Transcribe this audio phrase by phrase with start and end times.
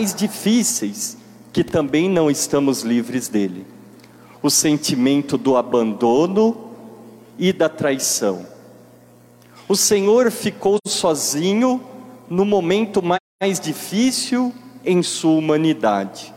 [0.00, 1.18] mais difíceis
[1.52, 3.66] que também não estamos livres dele.
[4.42, 6.70] O sentimento do abandono
[7.38, 8.46] e da traição.
[9.68, 11.82] O Senhor ficou sozinho
[12.30, 14.54] no momento mais difícil
[14.86, 16.32] em sua humanidade.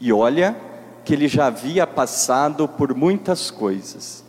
[0.00, 0.56] E olha
[1.04, 4.22] que ele já havia passado por muitas coisas.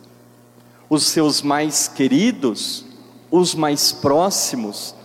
[0.90, 2.84] Os seus mais queridos,
[3.30, 4.96] os mais próximos,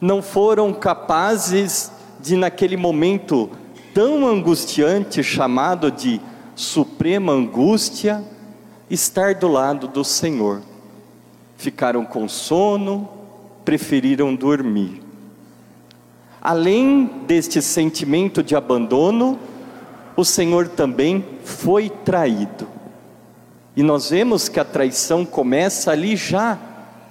[0.00, 1.90] não foram capazes
[2.22, 3.50] de, naquele momento
[3.94, 6.20] tão angustiante, chamado de
[6.54, 8.22] suprema angústia,
[8.88, 10.62] estar do lado do Senhor.
[11.56, 13.08] Ficaram com sono,
[13.64, 15.02] preferiram dormir.
[16.40, 19.38] Além deste sentimento de abandono,
[20.16, 22.66] o Senhor também foi traído.
[23.76, 26.58] E nós vemos que a traição começa ali já,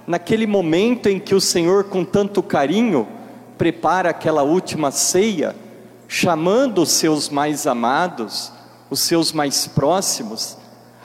[0.06, 3.06] naquele momento em que o Senhor, com tanto carinho,
[3.60, 5.54] prepara aquela última ceia,
[6.08, 8.50] chamando os seus mais amados,
[8.88, 10.56] os seus mais próximos,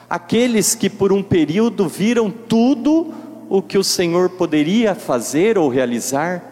[0.08, 3.12] aqueles que por um período viram tudo
[3.50, 6.42] o que o Senhor poderia fazer ou realizar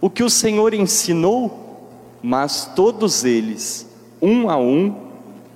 [0.00, 1.90] o que o Senhor ensinou,
[2.22, 3.86] mas todos eles,
[4.22, 4.96] um a um,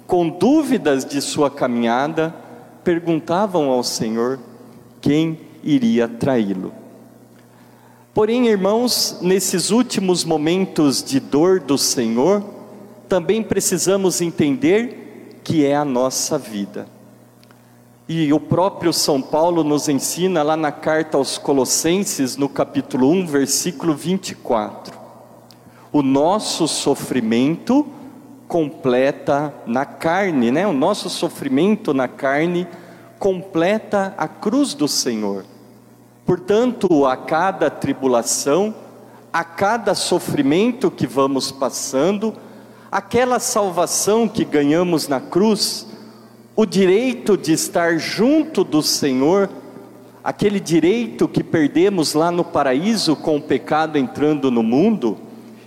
[0.06, 2.34] com dúvidas de sua caminhada,
[2.84, 4.38] perguntavam ao Senhor
[5.00, 6.74] quem iria traí-lo.
[8.18, 12.42] Porém, irmãos, nesses últimos momentos de dor do Senhor,
[13.08, 16.88] também precisamos entender que é a nossa vida.
[18.08, 23.28] E o próprio São Paulo nos ensina lá na carta aos Colossenses, no capítulo 1,
[23.28, 24.98] versículo 24:
[25.92, 27.86] o nosso sofrimento
[28.48, 30.66] completa na carne, né?
[30.66, 32.66] O nosso sofrimento na carne
[33.16, 35.44] completa a cruz do Senhor.
[36.28, 38.74] Portanto, a cada tribulação,
[39.32, 42.34] a cada sofrimento que vamos passando,
[42.92, 45.86] aquela salvação que ganhamos na cruz,
[46.54, 49.48] o direito de estar junto do Senhor,
[50.22, 55.16] aquele direito que perdemos lá no paraíso com o pecado entrando no mundo,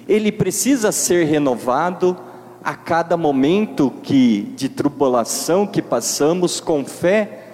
[0.08, 2.16] ele precisa ser renovado
[2.64, 7.46] a cada momento que de tribulação que passamos com fé,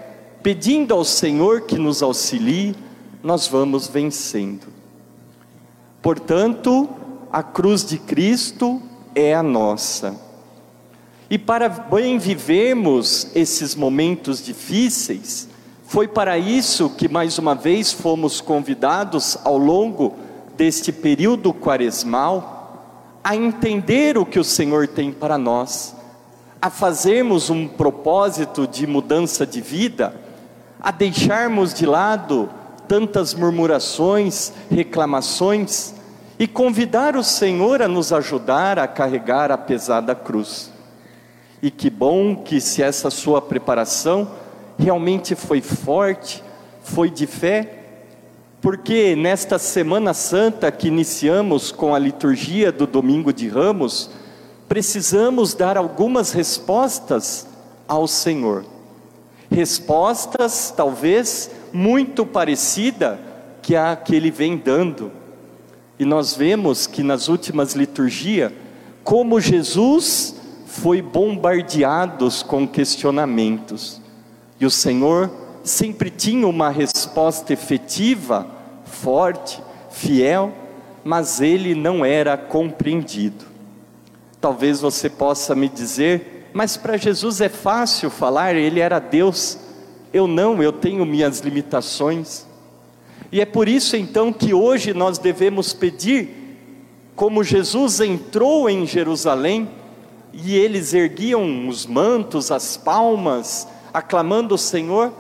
[0.44, 2.76] pedindo ao Senhor que nos auxilie,
[3.28, 4.68] nós vamos vencendo.
[6.02, 6.88] Portanto,
[7.30, 8.82] a cruz de Cristo
[9.14, 10.16] é a nossa.
[11.30, 15.50] E para bem vivermos esses momentos difíceis,
[15.88, 20.16] foi para isso que mais uma vez fomos convidados ao longo
[20.56, 25.94] deste período quaresmal a entender o que o Senhor tem para nós,
[26.62, 30.16] a fazermos um propósito de mudança de vida,
[30.80, 32.50] a deixarmos de lado
[32.88, 35.94] tantas murmurações, reclamações
[36.40, 40.72] e convidar o Senhor a nos ajudar a carregar a pesada cruz.
[41.62, 44.30] E que bom que se essa sua preparação
[44.78, 46.44] realmente foi forte,
[46.84, 47.74] foi de fé,
[48.62, 54.12] porque nesta Semana Santa que iniciamos com a liturgia do Domingo de Ramos,
[54.68, 57.48] precisamos dar algumas respostas
[57.88, 58.66] ao Senhor.
[59.50, 63.20] Respostas talvez muito parecida
[63.62, 65.12] que a que ele vem dando.
[66.00, 68.52] E nós vemos que nas últimas liturgias,
[69.04, 70.36] como Jesus
[70.66, 74.02] foi bombardeados com questionamentos.
[74.60, 75.30] E o Senhor
[75.64, 78.48] sempre tinha uma resposta efetiva,
[78.84, 79.62] forte,
[79.92, 80.52] fiel,
[81.04, 83.46] mas ele não era compreendido.
[84.42, 89.67] Talvez você possa me dizer, mas para Jesus é fácil falar, ele era Deus.
[90.14, 92.46] Eu não, eu tenho minhas limitações.
[93.32, 96.30] E é por isso então que hoje nós devemos pedir,
[97.16, 99.70] como Jesus entrou em Jerusalém,
[100.34, 105.12] e eles erguiam os mantos, as palmas, aclamando o Senhor,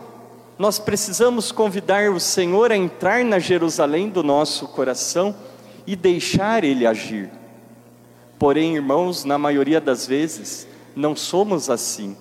[0.59, 5.35] nós precisamos convidar o Senhor a entrar na Jerusalém do nosso coração
[5.85, 7.29] e deixar Ele agir.
[8.39, 12.15] Porém, irmãos, na maioria das vezes, não somos assim.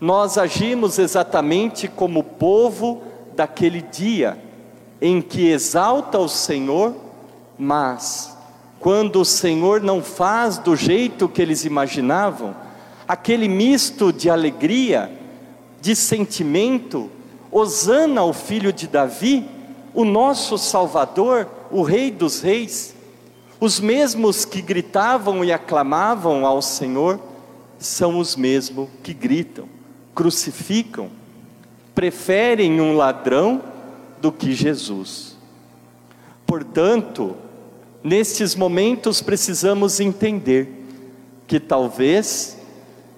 [0.00, 3.02] Nós agimos exatamente como o povo
[3.34, 4.38] daquele dia,
[5.00, 6.94] em que exalta o Senhor,
[7.58, 8.36] mas
[8.80, 12.54] quando o Senhor não faz do jeito que eles imaginavam,
[13.08, 15.10] aquele misto de alegria,
[15.80, 17.10] de sentimento,
[17.50, 19.46] Osana, o filho de Davi,
[19.94, 22.94] o nosso Salvador, o Rei dos Reis,
[23.60, 27.20] os mesmos que gritavam e aclamavam ao Senhor,
[27.78, 29.66] são os mesmos que gritam,
[30.14, 31.10] crucificam,
[31.94, 33.62] preferem um ladrão
[34.20, 35.36] do que Jesus.
[36.46, 37.36] Portanto,
[38.02, 40.68] nestes momentos precisamos entender
[41.46, 42.56] que talvez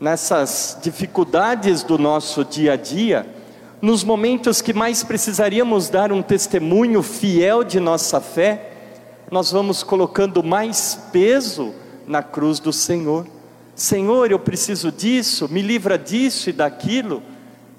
[0.00, 3.26] nessas dificuldades do nosso dia a dia,
[3.81, 8.72] nos momentos que mais precisaríamos dar um testemunho fiel de nossa fé,
[9.31, 11.75] nós vamos colocando mais peso
[12.06, 13.26] na cruz do Senhor.
[13.76, 17.23] Senhor, eu preciso disso, me livra disso e daquilo,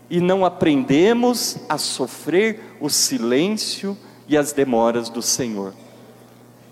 [0.07, 3.97] e não aprendemos a sofrer o silêncio
[4.27, 5.73] e as demoras do Senhor.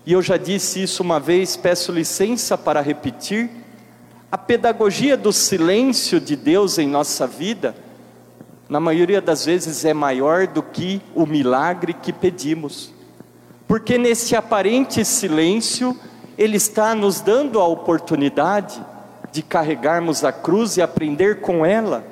[0.06, 3.50] E eu já disse isso uma vez, peço licença para repetir.
[4.30, 7.74] A pedagogia do silêncio de Deus em nossa vida,
[8.68, 12.92] na maioria das vezes, é maior do que o milagre que pedimos,
[13.66, 15.98] porque nesse aparente silêncio,
[16.38, 18.80] Ele está nos dando a oportunidade
[19.36, 22.02] de carregarmos a cruz e aprender com ela,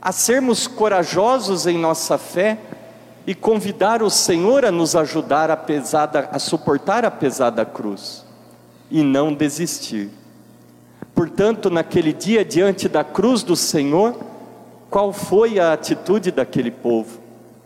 [0.00, 2.56] a sermos corajosos em nossa fé
[3.26, 8.24] e convidar o Senhor a nos ajudar a, pesada, a suportar a pesada cruz
[8.90, 10.08] e não desistir.
[11.14, 14.18] Portanto, naquele dia, diante da cruz do Senhor,
[14.88, 17.20] qual foi a atitude daquele povo?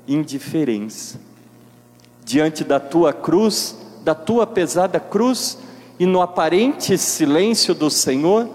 [0.09, 1.21] Indiferença.
[2.25, 5.57] Diante da tua cruz, da tua pesada cruz,
[6.01, 8.49] e no aparente silêncio do Senhor,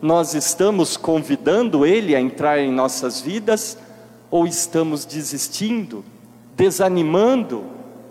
[0.00, 3.78] nós estamos convidando Ele a entrar em nossas vidas
[4.30, 6.04] ou estamos desistindo?
[6.56, 7.64] desanimando,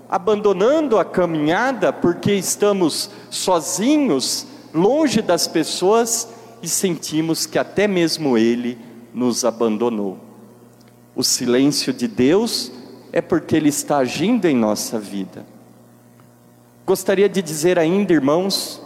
[0.08, 6.30] abandonando a caminhada porque estamos sozinhos, longe das pessoas
[6.62, 8.78] e sentimos que até mesmo Ele
[9.14, 10.20] nos abandonou.
[11.16, 12.72] O silêncio de Deus
[13.12, 15.46] é porque Ele está agindo em nossa vida.
[16.86, 18.80] Gostaria de dizer ainda, irmãos,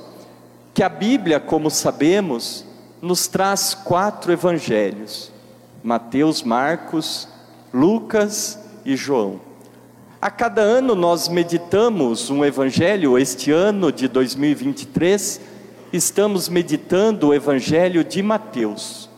[0.74, 2.64] que a Bíblia, como sabemos,
[3.02, 5.32] nos traz quatro evangelhos:
[5.84, 7.28] Mateus, Marcos,
[7.74, 9.40] Lucas e João.
[10.22, 15.40] A cada ano nós meditamos um evangelho, este ano de 2023,
[15.94, 19.10] estamos meditando o evangelho de Mateus.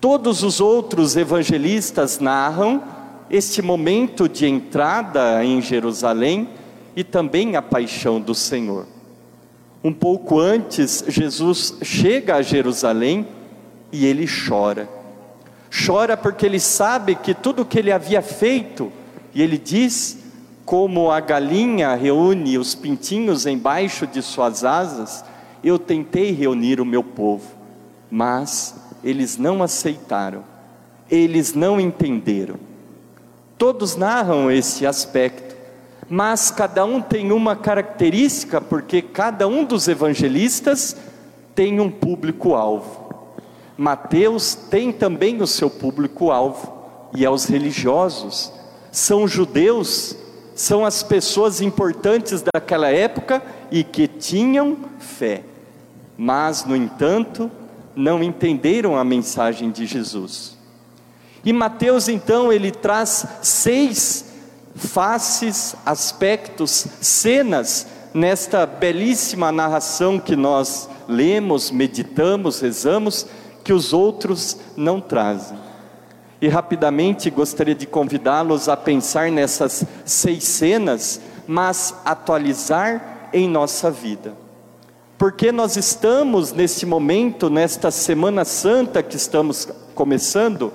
[0.00, 2.82] Todos os outros evangelistas narram
[3.28, 6.48] este momento de entrada em Jerusalém
[6.94, 8.86] e também a paixão do Senhor.
[9.82, 13.26] Um pouco antes, Jesus chega a Jerusalém
[13.90, 14.88] e ele chora.
[15.86, 18.92] Chora porque ele sabe que tudo que ele havia feito,
[19.34, 20.18] e ele diz
[20.64, 25.24] como a galinha reúne os pintinhos embaixo de suas asas,
[25.64, 27.46] eu tentei reunir o meu povo,
[28.10, 30.44] mas eles não aceitaram,
[31.10, 32.56] eles não entenderam.
[33.56, 35.49] Todos narram esse aspecto,
[36.10, 40.96] mas cada um tem uma característica, porque cada um dos evangelistas
[41.54, 43.14] tem um público-alvo.
[43.78, 46.80] Mateus tem também o seu público-alvo,
[47.14, 48.52] e é os religiosos,
[48.90, 50.16] são judeus
[50.52, 55.42] são as pessoas importantes daquela época e que tinham fé,
[56.18, 57.50] mas, no entanto,
[57.96, 60.58] não entenderam a mensagem de Jesus.
[61.42, 64.29] E Mateus, então, ele traz seis
[64.74, 73.26] faces, aspectos, cenas nesta belíssima narração que nós lemos, meditamos, rezamos,
[73.62, 75.58] que os outros não trazem.
[76.40, 84.32] E rapidamente gostaria de convidá-los a pensar nessas seis cenas, mas atualizar em nossa vida.
[85.18, 90.72] Porque nós estamos neste momento, nesta Semana Santa que estamos começando,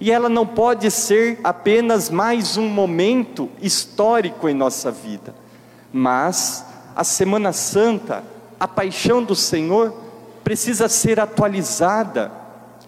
[0.00, 5.34] e ela não pode ser apenas mais um momento histórico em nossa vida,
[5.92, 6.64] mas
[6.96, 8.24] a Semana Santa,
[8.58, 9.94] a paixão do Senhor,
[10.42, 12.32] precisa ser atualizada,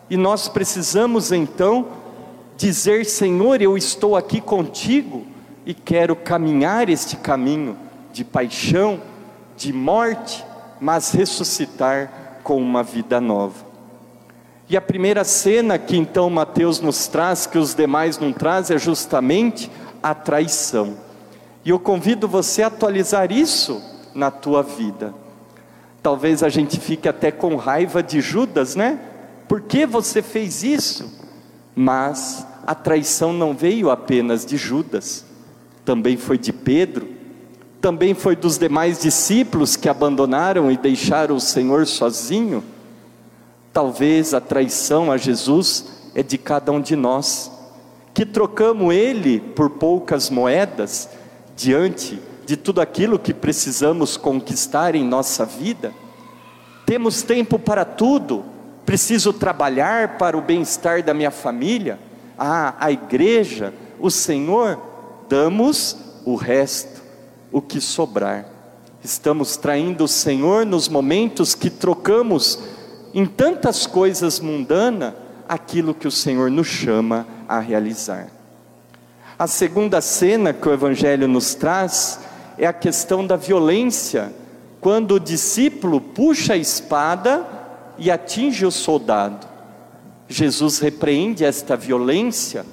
[0.08, 1.86] e nós precisamos então
[2.56, 5.26] dizer: Senhor, eu estou aqui contigo
[5.66, 7.76] e quero caminhar este caminho
[8.12, 9.00] de paixão,
[9.56, 10.44] de morte,
[10.80, 13.71] mas ressuscitar com uma vida nova.
[14.68, 18.78] E a primeira cena que então Mateus nos traz, que os demais não trazem, é
[18.78, 19.70] justamente
[20.02, 20.96] a traição.
[21.64, 23.82] E eu convido você a atualizar isso
[24.14, 25.14] na tua vida.
[26.02, 28.98] Talvez a gente fique até com raiva de Judas, né?
[29.46, 31.20] Por que você fez isso?
[31.74, 35.24] Mas a traição não veio apenas de Judas,
[35.84, 37.08] também foi de Pedro,
[37.80, 42.62] também foi dos demais discípulos que abandonaram e deixaram o Senhor sozinho.
[43.72, 47.50] Talvez a traição a Jesus é de cada um de nós,
[48.12, 51.08] que trocamos Ele por poucas moedas
[51.56, 55.92] diante de tudo aquilo que precisamos conquistar em nossa vida.
[56.84, 58.44] Temos tempo para tudo,
[58.84, 61.98] preciso trabalhar para o bem-estar da minha família
[62.36, 64.78] a, a igreja, o Senhor,
[65.28, 67.00] damos o resto,
[67.50, 68.46] o que sobrar.
[69.02, 72.58] Estamos traindo o Senhor nos momentos que trocamos
[73.14, 75.14] em tantas coisas mundanas
[75.48, 78.28] aquilo que o Senhor nos chama a realizar.
[79.38, 82.20] A segunda cena que o Evangelho nos traz
[82.56, 84.32] é a questão da violência,
[84.80, 87.46] quando o discípulo puxa a espada
[87.98, 89.46] e atinge o soldado.
[90.28, 92.64] Jesus repreende esta violência.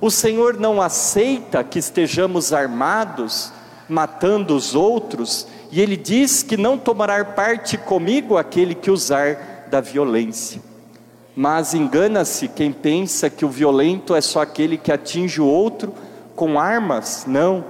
[0.00, 3.52] O Senhor não aceita que estejamos armados,
[3.88, 9.80] matando os outros, e Ele diz que não tomará parte comigo aquele que usar da
[9.80, 10.60] violência.
[11.34, 15.94] Mas engana-se quem pensa que o violento é só aquele que atinge o outro
[16.36, 17.24] com armas.
[17.26, 17.64] Não.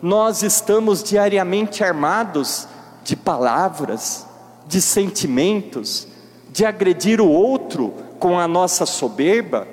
[0.00, 2.68] Nós estamos diariamente armados
[3.02, 4.24] de palavras,
[4.68, 6.06] de sentimentos,
[6.52, 9.66] de agredir o outro com a nossa soberba,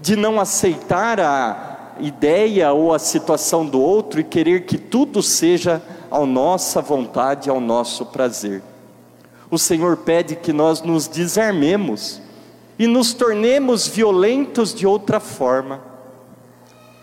[0.00, 5.80] de não aceitar a ideia ou a situação do outro e querer que tudo seja
[6.10, 8.73] a nossa vontade, ao nosso prazer.
[9.54, 12.20] O Senhor pede que nós nos desarmemos
[12.76, 15.80] e nos tornemos violentos de outra forma.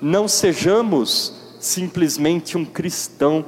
[0.01, 3.45] Não sejamos simplesmente um cristão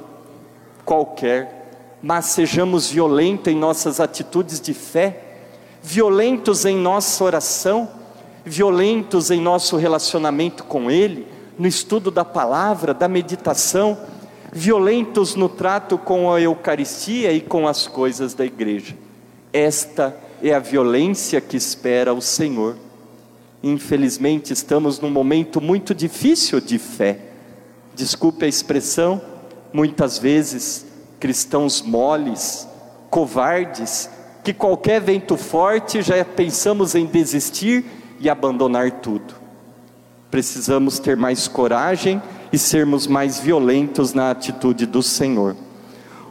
[0.86, 5.42] qualquer, mas sejamos violentos em nossas atitudes de fé,
[5.82, 7.90] violentos em nossa oração,
[8.46, 11.28] violentos em nosso relacionamento com Ele,
[11.60, 13.98] no estudo da palavra, da meditação,
[14.54, 18.96] violentos no trato com a Eucaristia e com as coisas da igreja.
[19.52, 22.76] Esta é a violência que espera o Senhor.
[23.64, 27.20] Infelizmente, estamos num momento muito difícil de fé.
[27.96, 29.22] Desculpe a expressão,
[29.72, 30.86] muitas vezes
[31.20, 32.68] cristãos moles,
[33.10, 34.10] covardes,
[34.44, 37.86] que qualquer vento forte já pensamos em desistir
[38.20, 39.34] e abandonar tudo.
[40.30, 42.22] Precisamos ter mais coragem
[42.54, 45.56] e sermos mais violentos na atitude do Senhor.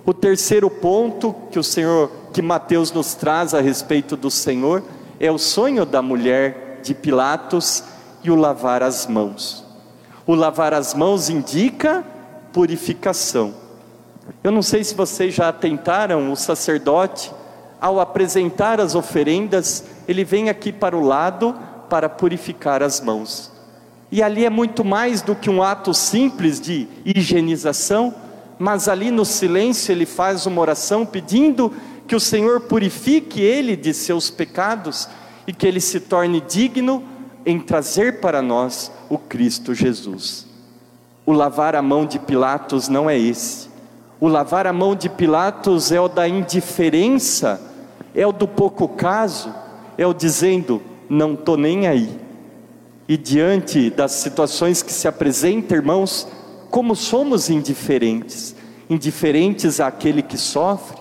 [0.06, 4.84] O terceiro ponto que o Senhor, que Mateus nos traz a respeito do Senhor,
[5.18, 7.82] é o sonho da mulher de Pilatos
[8.22, 9.64] e o lavar as mãos.
[10.24, 12.04] O lavar as mãos indica
[12.52, 13.54] purificação.
[14.44, 17.32] Eu não sei se vocês já atentaram, o sacerdote,
[17.80, 21.58] ao apresentar as oferendas, ele vem aqui para o lado
[21.90, 23.51] para purificar as mãos.
[24.12, 28.14] E ali é muito mais do que um ato simples de higienização,
[28.58, 31.72] mas ali no silêncio ele faz uma oração pedindo
[32.06, 35.08] que o Senhor purifique ele de seus pecados
[35.46, 37.02] e que ele se torne digno
[37.46, 40.46] em trazer para nós o Cristo Jesus.
[41.24, 43.70] O lavar a mão de Pilatos não é esse.
[44.20, 47.58] O lavar a mão de Pilatos é o da indiferença,
[48.14, 49.54] é o do pouco caso,
[49.96, 52.21] é o dizendo: não estou nem aí.
[53.12, 56.26] E diante das situações que se apresentam, irmãos,
[56.70, 58.56] como somos indiferentes,
[58.88, 60.96] indiferentes àquele que sofre,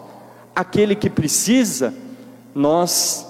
[0.53, 1.93] àquele que precisa,
[2.53, 3.25] nós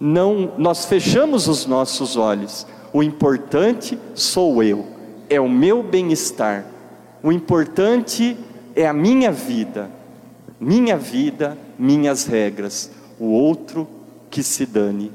[0.00, 2.66] não, nós fechamos os nossos olhos.
[2.90, 4.86] O importante sou eu,
[5.28, 6.64] é o meu bem-estar.
[7.22, 8.34] O importante
[8.74, 9.90] é a minha vida,
[10.58, 12.90] minha vida, minhas regras.
[13.20, 13.86] O outro
[14.30, 15.12] que se dane.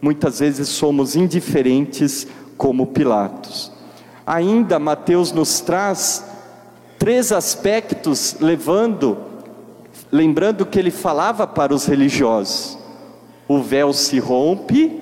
[0.00, 2.26] Muitas vezes somos indiferentes
[2.60, 3.72] como Pilatos.
[4.26, 6.22] Ainda Mateus nos traz
[6.98, 9.16] três aspectos levando,
[10.12, 12.78] lembrando que ele falava para os religiosos:
[13.48, 15.00] o véu se rompe,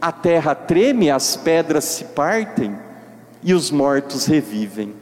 [0.00, 2.76] a terra treme, as pedras se partem
[3.40, 4.92] e os mortos revivem.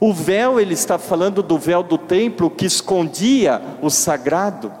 [0.00, 4.72] O véu, ele está falando do véu do templo que escondia o sagrado.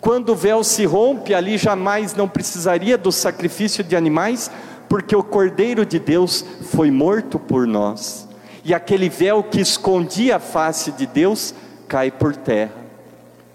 [0.00, 4.50] Quando o véu se rompe, ali jamais não precisaria do sacrifício de animais,
[4.92, 8.28] porque o Cordeiro de Deus foi morto por nós,
[8.62, 11.54] e aquele véu que escondia a face de Deus
[11.88, 12.74] cai por terra.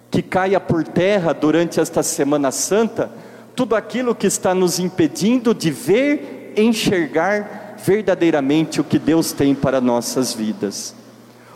[0.10, 3.12] Que caia por terra durante esta Semana Santa
[3.56, 9.79] tudo aquilo que está nos impedindo de ver, enxergar verdadeiramente o que Deus tem para
[9.79, 10.96] nossas vidas.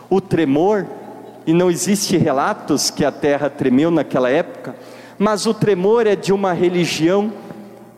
[0.08, 0.86] O tremor,
[1.44, 4.76] e não existe relatos que a terra tremeu naquela época,
[5.18, 7.32] mas o tremor é de uma religião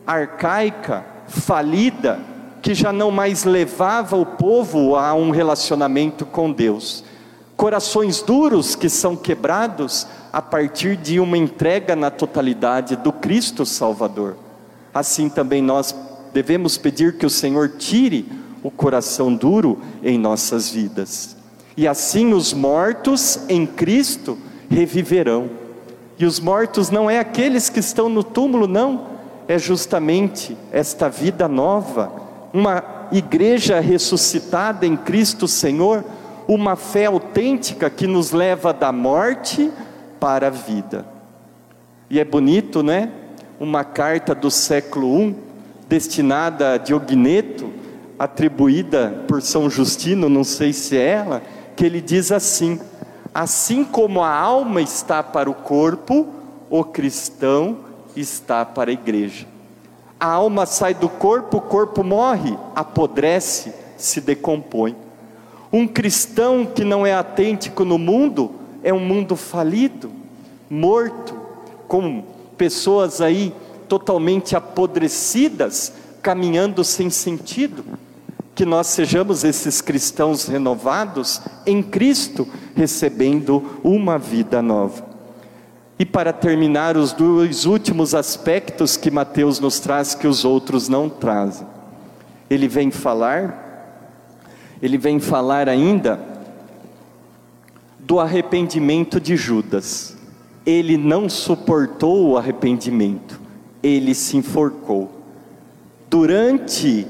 [0.07, 2.19] arcaica, falida,
[2.61, 7.03] que já não mais levava o povo a um relacionamento com Deus.
[7.55, 14.37] Corações duros que são quebrados a partir de uma entrega na totalidade do Cristo Salvador.
[14.93, 15.93] Assim também nós
[16.33, 18.25] devemos pedir que o Senhor tire
[18.63, 21.37] o coração duro em nossas vidas.
[21.77, 24.37] E assim os mortos em Cristo
[24.69, 25.49] reviverão.
[26.17, 29.14] E os mortos não é aqueles que estão no túmulo, não
[29.47, 32.11] é justamente esta vida nova,
[32.53, 36.03] uma igreja ressuscitada em Cristo Senhor,
[36.47, 39.71] uma fé autêntica que nos leva da morte
[40.19, 41.05] para a vida.
[42.09, 43.11] E é bonito, né?
[43.59, 45.35] Uma carta do século I,
[45.87, 47.71] destinada a Diogneto,
[48.17, 51.41] atribuída por São Justino, não sei se é ela,
[51.75, 52.79] que ele diz assim:
[53.33, 56.27] Assim como a alma está para o corpo,
[56.69, 57.84] o cristão
[58.19, 59.47] está para a igreja.
[60.19, 64.95] A alma sai do corpo, o corpo morre, apodrece, se decompõe.
[65.71, 70.11] Um cristão que não é autêntico no mundo é um mundo falido,
[70.69, 71.35] morto,
[71.87, 72.23] com
[72.57, 73.53] pessoas aí
[73.87, 75.91] totalmente apodrecidas,
[76.21, 77.83] caminhando sem sentido.
[78.53, 85.14] Que nós sejamos esses cristãos renovados em Cristo, recebendo uma vida nova.
[85.97, 91.09] E para terminar, os dois últimos aspectos que Mateus nos traz que os outros não
[91.09, 91.67] trazem.
[92.49, 93.65] Ele vem falar
[94.81, 96.19] ele vem falar ainda
[97.99, 100.15] do arrependimento de Judas.
[100.65, 103.39] Ele não suportou o arrependimento,
[103.81, 105.09] ele se enforcou.
[106.09, 107.07] Durante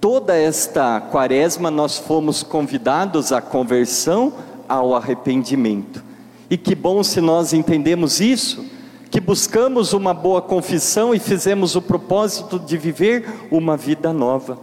[0.00, 4.32] toda esta quaresma, nós fomos convidados à conversão,
[4.68, 6.02] ao arrependimento.
[6.50, 8.64] E que bom se nós entendemos isso,
[9.10, 14.58] que buscamos uma boa confissão e fizemos o propósito de viver uma vida nova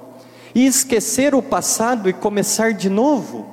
[0.53, 3.45] e esquecer o passado e começar de novo.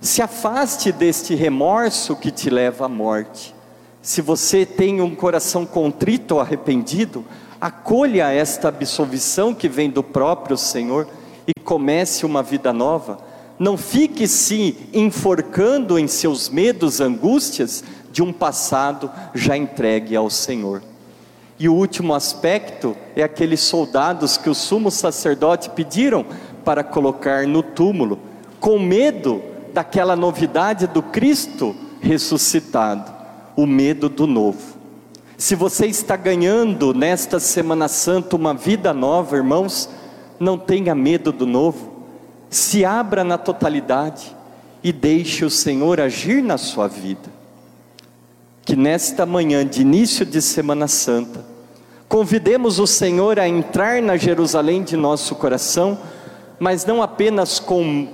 [0.00, 3.54] Se afaste deste remorso que te leva à morte.
[4.02, 7.24] Se você tem um coração contrito ou arrependido,
[7.60, 11.08] acolha esta absolvição que vem do próprio Senhor
[11.46, 13.18] e comece uma vida nova.
[13.58, 20.82] Não fique se enforcando em seus medos, angústias de um passado já entregue ao Senhor.
[21.58, 26.26] E o último aspecto é aqueles soldados que o sumo sacerdote pediram
[26.64, 28.18] para colocar no túmulo,
[28.58, 29.42] com medo
[29.72, 33.12] daquela novidade do Cristo ressuscitado,
[33.56, 34.74] o medo do novo.
[35.36, 39.88] Se você está ganhando nesta Semana Santa uma vida nova, irmãos,
[40.38, 41.93] não tenha medo do novo,
[42.56, 44.34] se abra na totalidade
[44.82, 47.32] e deixe o Senhor agir na sua vida.
[48.64, 51.44] Que nesta manhã de início de Semana Santa,
[52.08, 55.98] convidemos o Senhor a entrar na Jerusalém de nosso coração,
[56.60, 58.06] mas não apenas com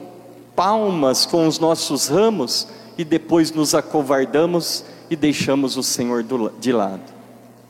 [0.56, 6.24] palmas, com os nossos ramos, e depois nos acovardamos e deixamos o Senhor
[6.58, 7.02] de lado,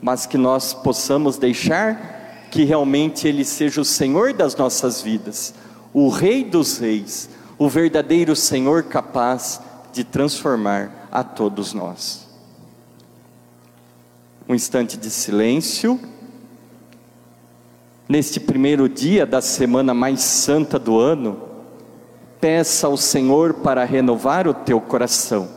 [0.01, 5.53] mas que nós possamos deixar que realmente Ele seja o Senhor das nossas vidas,
[5.93, 9.61] o Rei dos Reis, o verdadeiro Senhor capaz
[9.93, 12.31] de transformar a todos nós
[14.51, 16.01] um instante de silêncio.
[18.09, 21.41] Neste primeiro dia da semana mais santa do ano,
[22.41, 25.49] peça ao Senhor para renovar o teu coração.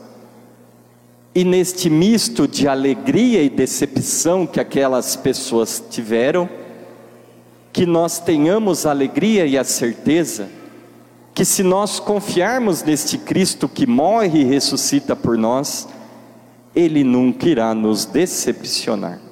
[1.34, 6.48] E neste misto de alegria e decepção que aquelas pessoas tiveram,
[7.74, 10.48] que nós tenhamos a alegria e a certeza
[11.34, 15.88] que se nós confiarmos neste Cristo que morre e ressuscita por nós,
[16.72, 19.23] ele nunca irá nos decepcionar.